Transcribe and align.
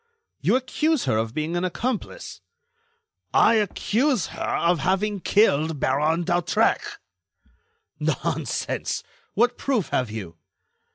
"You 0.39 0.55
accuse 0.55 1.05
her 1.05 1.17
of 1.17 1.35
being 1.35 1.55
an 1.55 1.63
accomplice?" 1.63 2.41
"I 3.35 3.53
accuse 3.53 4.29
her 4.33 4.41
of 4.57 4.79
having 4.79 5.19
killed 5.19 5.79
Baron 5.79 6.23
d'Hautrec." 6.23 6.81
"Nonsense! 7.99 9.03
What 9.35 9.59
proof 9.59 9.89
have 9.89 10.09
you?" 10.09 10.37